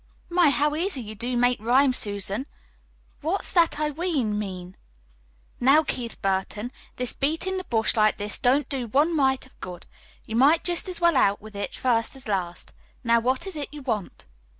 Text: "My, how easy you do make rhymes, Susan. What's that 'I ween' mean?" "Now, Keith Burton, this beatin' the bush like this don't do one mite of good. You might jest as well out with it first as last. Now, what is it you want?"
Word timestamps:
"My, 0.31 0.49
how 0.49 0.75
easy 0.75 0.99
you 0.99 1.13
do 1.13 1.37
make 1.37 1.59
rhymes, 1.59 1.95
Susan. 1.97 2.47
What's 3.21 3.51
that 3.53 3.79
'I 3.79 3.91
ween' 3.91 4.39
mean?" 4.39 4.75
"Now, 5.59 5.83
Keith 5.83 6.19
Burton, 6.23 6.71
this 6.95 7.13
beatin' 7.13 7.57
the 7.59 7.65
bush 7.65 7.95
like 7.95 8.17
this 8.17 8.39
don't 8.39 8.67
do 8.67 8.87
one 8.87 9.15
mite 9.15 9.45
of 9.45 9.59
good. 9.59 9.85
You 10.25 10.35
might 10.35 10.63
jest 10.63 10.89
as 10.89 10.99
well 10.99 11.15
out 11.15 11.39
with 11.39 11.55
it 11.55 11.75
first 11.75 12.15
as 12.15 12.27
last. 12.27 12.73
Now, 13.03 13.19
what 13.19 13.45
is 13.45 13.55
it 13.55 13.69
you 13.71 13.83
want?" 13.83 14.25